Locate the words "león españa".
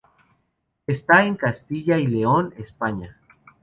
2.07-3.19